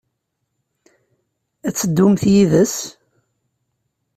Ad 1.67 1.73
teddumt 1.75 2.23
yid-s? 2.33 2.75